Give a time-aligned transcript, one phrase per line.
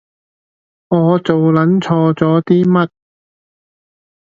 [0.87, 2.89] 我做撚錯咗啲乜